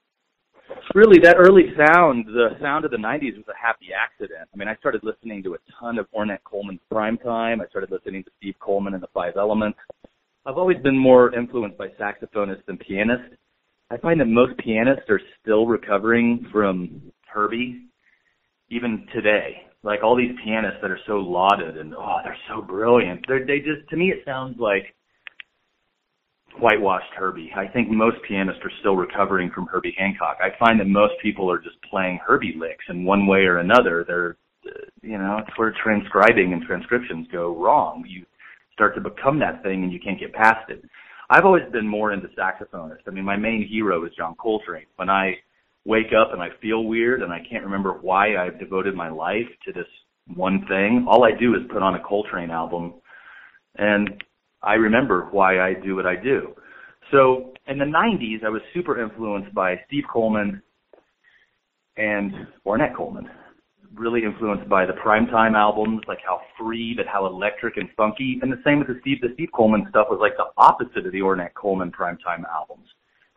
[0.94, 4.48] really that early sound, the sound of the 90s was a happy accident.
[4.52, 7.60] I mean, I started listening to a ton of Ornette Coleman's Prime Time.
[7.60, 9.78] I started listening to Steve Coleman and the Five Elements.
[10.46, 13.36] I've always been more influenced by saxophonists than pianists.
[13.90, 17.89] I find that most pianists are still recovering from Herbie,
[18.70, 19.62] even today.
[19.82, 23.24] Like all these pianists that are so lauded and oh, they're so brilliant.
[23.26, 24.94] They're, they just to me it sounds like
[26.58, 27.52] whitewashed Herbie.
[27.56, 30.38] I think most pianists are still recovering from Herbie Hancock.
[30.40, 34.04] I find that most people are just playing Herbie licks in one way or another.
[34.06, 38.04] They're, uh, you know, it's where transcribing and transcriptions go wrong.
[38.06, 38.26] You
[38.72, 40.82] start to become that thing and you can't get past it.
[41.30, 43.06] I've always been more into saxophonists.
[43.06, 44.86] I mean, my main hero is John Coltrane.
[44.96, 45.36] When I
[45.84, 49.48] wake up and I feel weird and I can't remember why I've devoted my life
[49.66, 49.86] to this
[50.34, 52.94] one thing, all I do is put on a Coltrane album
[53.76, 54.22] and
[54.62, 56.54] I remember why I do what I do.
[57.10, 60.62] So in the 90s, I was super influenced by Steve Coleman
[61.96, 62.32] and
[62.66, 63.28] Ornette Coleman.
[63.94, 68.38] Really influenced by the primetime albums, like how free but how electric and funky.
[68.42, 69.20] And the same with the Steve.
[69.20, 72.86] The Steve Coleman stuff was like the opposite of the Ornette Coleman primetime albums.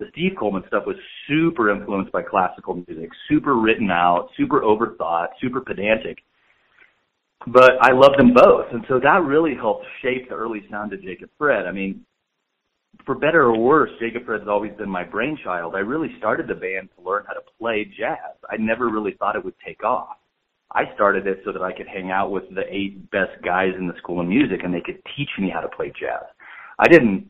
[0.04, 5.28] The Steve Coleman stuff was super influenced by classical music, super written out, super overthought,
[5.42, 6.20] super pedantic
[7.48, 11.02] but I loved them both, and so that really helped shape the early sound of
[11.02, 11.66] Jacob Fred.
[11.66, 12.06] I mean,
[13.06, 15.76] for better or worse, Jacob Fred's always been my brainchild.
[15.76, 18.38] I really started the band to learn how to play jazz.
[18.50, 20.18] I never really thought it would take off.
[20.72, 23.88] I started it so that I could hang out with the eight best guys in
[23.88, 26.24] the school of music and they could teach me how to play jazz.
[26.80, 27.30] I didn't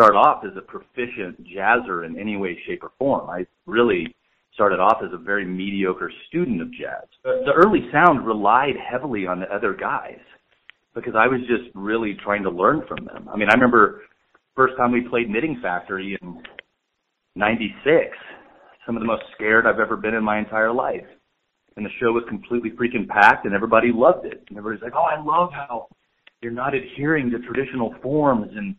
[0.00, 3.28] start off as a proficient jazzer in any way, shape, or form.
[3.28, 4.14] I really
[4.54, 7.04] started off as a very mediocre student of jazz.
[7.24, 10.18] The early sound relied heavily on the other guys
[10.94, 13.28] because I was just really trying to learn from them.
[13.32, 14.02] I mean, I remember
[14.56, 16.42] first time we played Knitting Factory in
[17.36, 18.16] 96,
[18.86, 21.06] some of the most scared I've ever been in my entire life.
[21.76, 24.42] And the show was completely freaking packed and everybody loved it.
[24.48, 25.88] And everybody's like, oh, I love how
[26.40, 28.74] you're not adhering to traditional forms and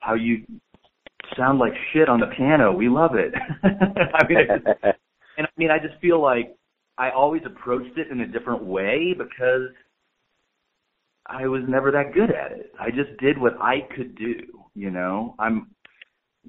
[0.00, 0.44] how you
[1.36, 2.72] sound like shit on the piano.
[2.72, 3.32] We love it.
[3.62, 4.46] I mean,
[5.38, 6.56] and I mean, I just feel like
[6.98, 9.68] I always approached it in a different way because
[11.26, 12.72] I was never that good at it.
[12.78, 14.36] I just did what I could do,
[14.74, 15.34] you know.
[15.38, 15.68] I'm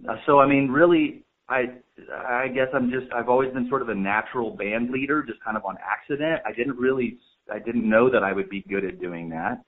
[0.10, 1.66] uh, so I mean, really I
[2.14, 5.58] I guess I'm just I've always been sort of a natural band leader just kind
[5.58, 6.42] of on accident.
[6.46, 7.18] I didn't really
[7.52, 9.64] I didn't know that I would be good at doing that.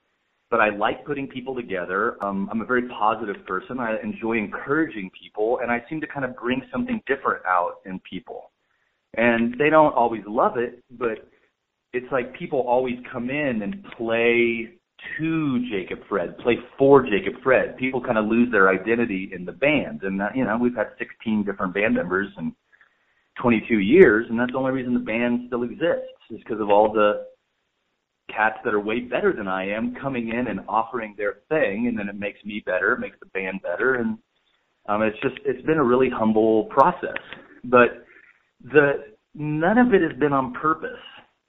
[0.54, 2.16] But I like putting people together.
[2.24, 3.80] Um, I'm a very positive person.
[3.80, 8.00] I enjoy encouraging people, and I seem to kind of bring something different out in
[8.08, 8.52] people
[9.16, 11.28] and they don't always love it, but
[11.92, 14.70] it's like people always come in and play
[15.18, 17.76] to Jacob Fred, play for Jacob Fred.
[17.76, 20.88] People kind of lose their identity in the band, and uh, you know we've had
[20.98, 22.54] 16 different band members in
[23.40, 26.92] 22 years, and that's the only reason the band still exists is because of all
[26.92, 27.26] the
[28.34, 31.98] cats that are way better than I am coming in and offering their thing, and
[31.98, 34.18] then it makes me better, it makes the band better, and
[34.86, 37.18] um, it's just it's been a really humble process,
[37.64, 38.06] but
[38.62, 40.90] the none of it has been on purpose.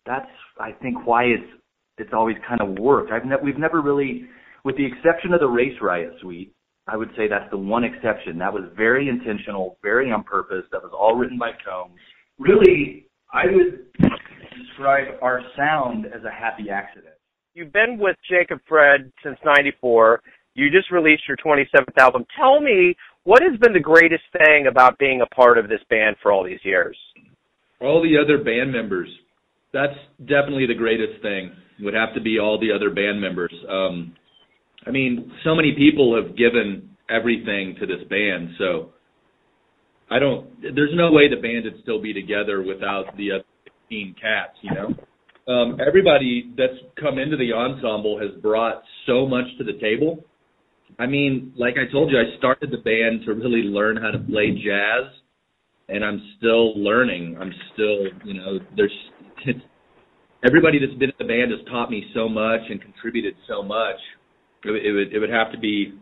[0.06, 1.62] That's I think why it's
[1.98, 3.12] it's always kind of worked.
[3.12, 4.26] I've ne- we've never really,
[4.63, 6.54] with the exception of the Race Riot suite,
[6.88, 8.38] I would say that's the one exception.
[8.38, 10.63] That was very intentional, very on purpose.
[10.71, 12.00] That was all written by Combs.
[12.38, 14.12] Really, I would
[14.57, 17.15] describe our sound as a happy accident.
[17.53, 20.21] You've been with Jacob Fred since '94.
[20.55, 22.25] You just released your 27th album.
[22.37, 26.15] Tell me what has been the greatest thing about being a part of this band
[26.21, 26.97] for all these years?
[27.81, 29.09] All the other band members.
[29.73, 31.51] That's definitely the greatest thing.
[31.81, 33.53] Would have to be all the other band members.
[33.69, 34.15] Um,
[34.87, 38.93] I mean, so many people have given everything to this band, so
[40.09, 40.47] I don't.
[40.61, 43.43] There's no way the band would still be together without the other
[43.95, 44.58] 15 cats.
[44.62, 49.79] You know, um, everybody that's come into the ensemble has brought so much to the
[49.79, 50.23] table
[50.97, 54.19] I mean, like I told you, I started the band to really learn how to
[54.19, 55.12] play jazz,
[55.89, 57.38] and I'm still learning.
[57.39, 58.93] I'm still, you know, there's
[60.45, 63.97] everybody that's been in the band has taught me so much and contributed so much.
[64.63, 65.99] It, it would it would have to be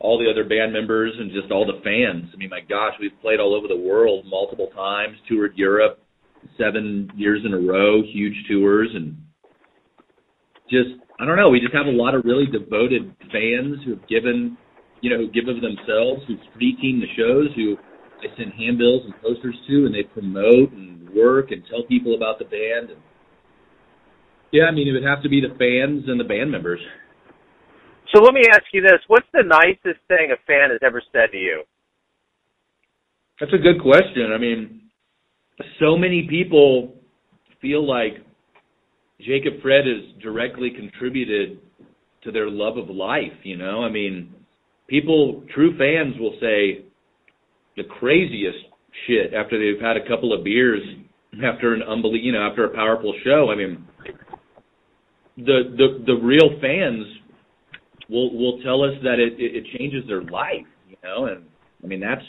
[0.00, 2.30] all the other band members and just all the fans.
[2.34, 6.03] I mean, my gosh, we've played all over the world multiple times, toured Europe
[6.58, 9.16] seven years in a row, huge tours, and
[10.70, 11.50] just I don't know.
[11.50, 14.56] We just have a lot of really devoted fans who have given,
[15.00, 17.76] you know, who give of themselves, who free team the shows, who
[18.18, 22.38] I send handbills and posters to, and they promote and work and tell people about
[22.38, 22.90] the band.
[22.90, 23.00] And
[24.50, 26.80] yeah, I mean, it would have to be the fans and the band members.
[28.14, 31.30] So let me ask you this: What's the nicest thing a fan has ever said
[31.32, 31.62] to you?
[33.40, 34.30] That's a good question.
[34.34, 34.83] I mean,
[35.80, 36.94] so many people
[37.60, 38.14] feel like
[39.20, 41.58] Jacob Fred has directly contributed
[42.22, 43.82] to their love of life, you know?
[43.82, 44.34] I mean,
[44.88, 46.84] people, true fans will say
[47.76, 48.58] the craziest
[49.06, 50.82] shit after they've had a couple of beers
[51.44, 53.50] after an unbelievable, you know, after a powerful show.
[53.50, 53.84] I mean,
[55.36, 57.04] the the the real fans
[58.08, 61.44] will will tell us that it it, it changes their life, you know, and
[61.82, 62.22] I mean that's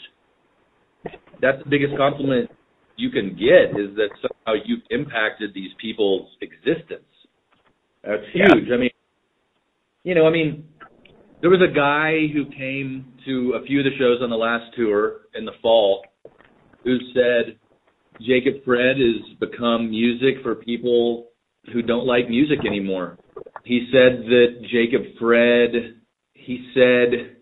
[1.40, 2.50] that's the biggest compliment
[2.96, 7.02] you can get is that somehow you've impacted these people's existence.
[8.02, 8.68] That's huge.
[8.68, 8.74] Yeah.
[8.74, 8.90] I mean,
[10.04, 10.64] you know, I mean,
[11.40, 14.74] there was a guy who came to a few of the shows on the last
[14.76, 16.04] tour in the fall
[16.84, 17.58] who said
[18.20, 21.28] Jacob Fred has become music for people
[21.72, 23.18] who don't like music anymore.
[23.64, 26.00] He said that Jacob Fred,
[26.34, 27.36] he said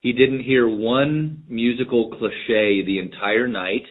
[0.00, 3.82] he didn't hear one musical cliche the entire night.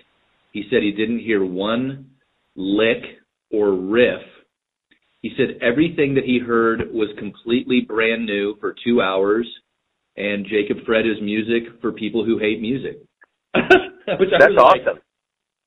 [0.53, 2.11] He said he didn't hear one
[2.55, 3.03] lick
[3.51, 4.21] or riff.
[5.21, 9.47] He said everything that he heard was completely brand new for two hours,
[10.15, 12.99] and Jacob Fred is music for people who hate music.
[13.53, 14.85] That's awesome.
[14.85, 15.03] Like,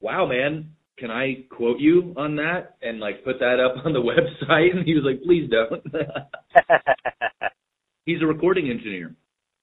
[0.01, 3.99] wow, man, can I quote you on that and like put that up on the
[4.49, 4.77] website?
[4.77, 5.83] And he was like, please don't.
[8.05, 9.15] he's a recording engineer.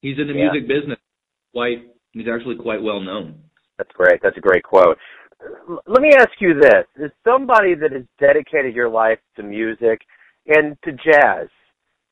[0.02, 0.52] He's in the yeah.
[0.52, 1.00] music business.
[1.54, 3.44] Quite, he's actually quite well known.
[3.84, 4.22] That's great.
[4.24, 4.98] That's a great quote.
[5.88, 10.02] Let me ask you this: As somebody that has dedicated your life to music
[10.48, 11.50] and to jazz,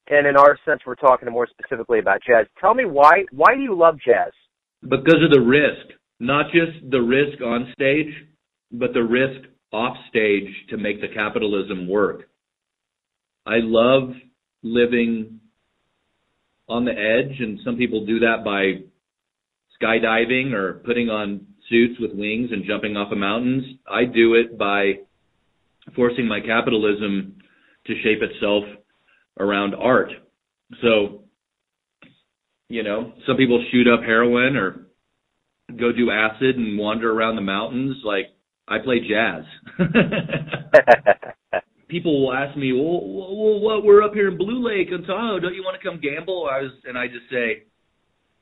[0.10, 2.46] and in our sense, we're talking more specifically about jazz.
[2.60, 4.34] Tell me why why do you love jazz?
[4.82, 8.14] Because of the risk, not just the risk on stage,
[8.72, 12.28] but the risk off stage to make the capitalism work.
[13.46, 14.14] I love
[14.62, 15.40] living
[16.68, 18.84] on the edge, and some people do that by
[19.82, 23.64] skydiving or putting on suits with wings and jumping off of mountains.
[23.90, 25.00] I do it by
[25.96, 27.38] forcing my capitalism
[27.88, 28.64] to shape itself
[29.40, 30.12] around art.
[30.82, 31.24] So,
[32.70, 34.88] you know, some people shoot up heroin or
[35.80, 37.98] go do acid and wander around the mountains.
[38.04, 38.28] Like,
[38.68, 39.44] I play jazz.
[41.92, 43.84] people will ask me, well, well, what?
[43.84, 45.40] We're up here in Blue Lake, Ontario.
[45.40, 46.50] Don't you want to come gamble?
[46.52, 47.64] I was, and I just say,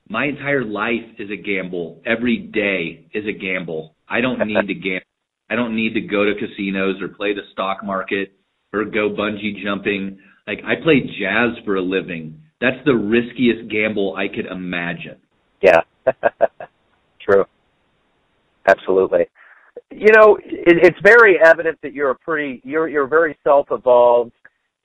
[0.09, 2.01] my entire life is a gamble.
[2.05, 3.95] Every day is a gamble.
[4.09, 5.05] I don't need to gamble.
[5.49, 8.33] I don't need to go to casinos or play the stock market
[8.73, 10.19] or go bungee jumping.
[10.47, 12.41] Like I play jazz for a living.
[12.59, 15.17] That's the riskiest gamble I could imagine.
[15.61, 15.81] Yeah.
[17.21, 17.45] True.
[18.67, 19.25] Absolutely.
[19.91, 24.31] You know, it, it's very evident that you're a pretty you're you're a very self-evolved,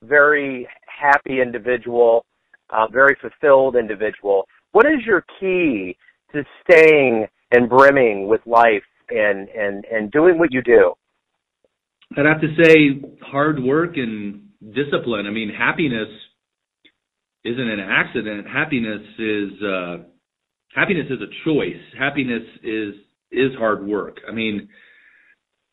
[0.03, 2.25] very happy individual,
[2.71, 4.47] uh, very fulfilled individual.
[4.75, 5.97] What is your key
[6.33, 10.95] to staying and brimming with life and and and doing what you do?
[12.17, 15.29] I'd have to say hard work and discipline.
[15.29, 16.09] I mean, happiness
[17.45, 18.49] isn't an accident.
[18.49, 19.97] Happiness is uh,
[20.75, 21.81] happiness is a choice.
[21.97, 22.95] Happiness is
[23.31, 24.17] is hard work.
[24.29, 24.69] I mean,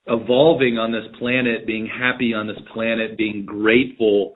[0.06, 4.36] evolving on this planet, being happy on this planet, being grateful.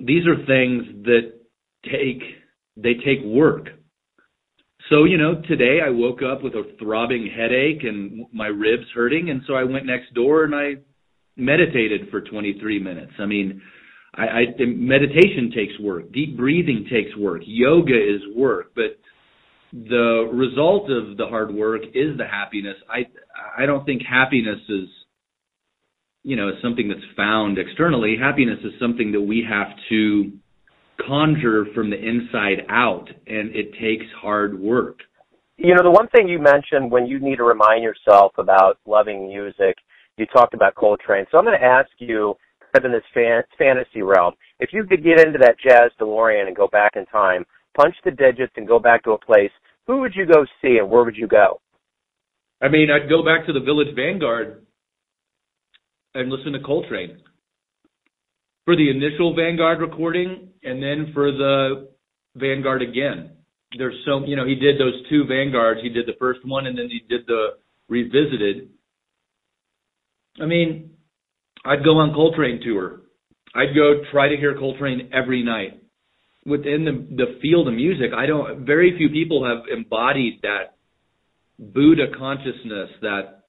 [0.00, 1.32] These are things that
[1.90, 2.43] take
[2.76, 3.68] they take work.
[4.90, 9.30] So, you know, today I woke up with a throbbing headache and my ribs hurting.
[9.30, 10.74] And so I went next door and I
[11.36, 13.12] meditated for 23 minutes.
[13.18, 13.62] I mean,
[14.14, 16.12] I, I meditation takes work.
[16.12, 17.42] Deep breathing takes work.
[17.46, 18.98] Yoga is work, but
[19.72, 22.76] the result of the hard work is the happiness.
[22.88, 23.06] I,
[23.60, 24.88] I don't think happiness is,
[26.22, 28.16] you know, something that's found externally.
[28.20, 30.32] Happiness is something that we have to
[31.06, 34.98] conjure from the inside out, and it takes hard work.
[35.56, 39.28] You know, the one thing you mentioned when you need to remind yourself about loving
[39.28, 39.76] music,
[40.16, 41.26] you talked about Coltrane.
[41.30, 44.84] So I'm going to ask you, kind of in this fan- fantasy realm, if you
[44.84, 47.44] could get into that jazz DeLorean and go back in time,
[47.76, 49.50] punch the digits and go back to a place,
[49.86, 51.60] who would you go see and where would you go?
[52.60, 54.64] I mean, I'd go back to the Village Vanguard
[56.14, 57.18] and listen to Coltrane
[58.64, 61.88] for the initial Vanguard recording and then for the
[62.36, 63.30] Vanguard again.
[63.76, 65.80] There's so you know he did those two Vanguards.
[65.82, 67.56] He did the first one and then he did the
[67.88, 68.70] revisited.
[70.40, 70.90] I mean,
[71.64, 73.02] I'd go on Coltrane tour.
[73.54, 75.80] I'd go try to hear Coltrane every night.
[76.46, 78.66] Within the the field of music, I don't.
[78.66, 80.76] Very few people have embodied that
[81.58, 83.44] Buddha consciousness, that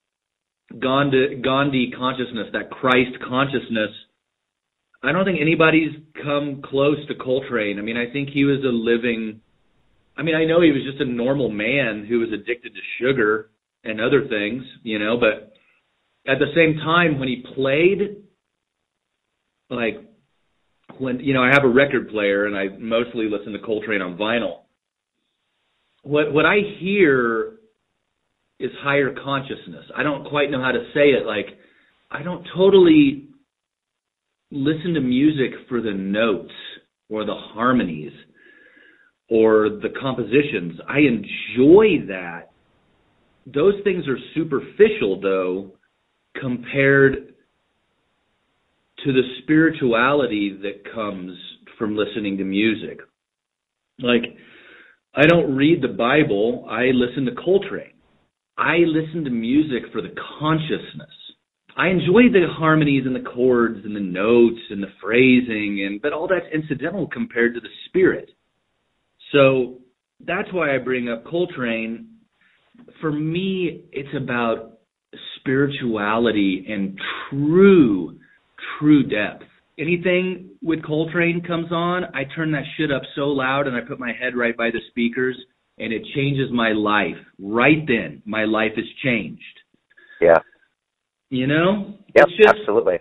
[0.80, 3.92] Gandhi, Gandhi consciousness, that Christ consciousness
[5.08, 5.92] I don't think anybody's
[6.24, 7.80] come close to Coltrane.
[7.80, 9.42] I mean, I think he was a living.
[10.18, 13.50] I mean, I know he was just a normal man who was addicted to sugar
[13.84, 15.54] and other things, you know, but
[16.28, 18.24] at the same time, when he played,
[19.70, 20.02] like,
[20.98, 24.18] when, you know, I have a record player and I mostly listen to Coltrane on
[24.18, 24.62] vinyl.
[26.04, 27.58] What, what I hear
[28.60, 29.86] is higher consciousness.
[29.96, 31.26] I don't quite know how to say it.
[31.26, 31.48] Like,
[32.10, 33.28] I don't totally
[34.52, 36.54] listen to music for the notes
[37.10, 38.14] or the harmonies
[39.30, 40.80] or the compositions.
[40.88, 42.52] I enjoy that.
[43.46, 45.72] Those things are superficial, though,
[46.40, 47.34] compared
[49.04, 51.38] to the spirituality that comes
[51.78, 53.00] from listening to music.
[54.00, 54.24] Like,
[55.14, 57.94] I don't read the Bible, I listen to Coltrane.
[58.58, 61.10] I listen to music for the consciousness.
[61.78, 66.14] I enjoy the harmonies and the chords and the notes and the phrasing and but
[66.14, 68.30] all that's incidental compared to the spirit.
[69.32, 69.80] So
[70.26, 72.08] that's why I bring up Coltrane.
[73.02, 74.80] For me, it's about
[75.38, 76.98] spirituality and
[77.30, 78.18] true,
[78.80, 79.44] true depth.
[79.78, 84.00] Anything with Coltrane comes on, I turn that shit up so loud and I put
[84.00, 85.36] my head right by the speakers
[85.78, 87.18] and it changes my life.
[87.38, 89.42] Right then, my life is changed.
[90.22, 90.40] Yeah.
[91.30, 91.98] You know?
[92.16, 93.00] Yep, it's just, absolutely.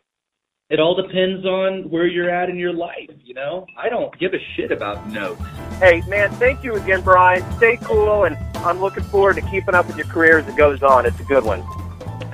[0.70, 3.66] It all depends on where you're at in your life, you know?
[3.76, 5.42] I don't give a shit about notes.
[5.78, 7.44] Hey, man, thank you again, Brian.
[7.58, 10.82] Stay cool, and I'm looking forward to keeping up with your career as it goes
[10.82, 11.04] on.
[11.04, 11.62] It's a good one.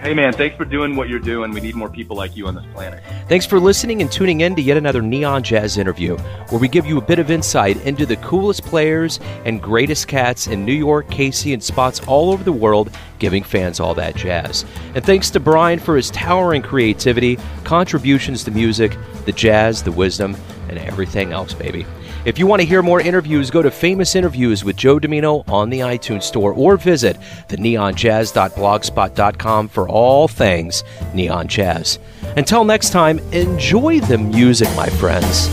[0.02, 1.52] Hey, man, thanks for doing what you're doing.
[1.52, 3.04] We need more people like you on this planet.
[3.28, 6.16] Thanks for listening and tuning in to yet another Neon Jazz interview,
[6.48, 10.46] where we give you a bit of insight into the coolest players and greatest cats
[10.46, 14.64] in New York, KC, and spots all over the world, giving fans all that jazz.
[14.94, 18.96] And thanks to Brian for his towering creativity, contributions to music,
[19.26, 20.34] the jazz, the wisdom,
[20.70, 21.84] and everything else, baby.
[22.24, 25.70] If you want to hear more interviews, go to Famous Interviews with Joe Dimino on
[25.70, 27.16] the iTunes Store or visit
[27.48, 31.98] the neonjazz.blogspot.com for all things neon jazz.
[32.36, 35.48] Until next time, enjoy the music, my friends.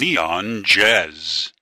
[0.00, 1.52] Neon Jazz.